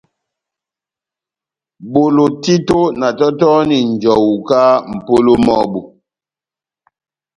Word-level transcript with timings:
Bolo 1.91 2.25
títo 2.43 2.79
na 2.99 3.07
tɔtɔhɔni 3.17 3.77
njɔwu 3.93 4.33
kahá 4.47 4.73
mʼpolo 4.93 5.33
mɔ́bu. 5.45 5.79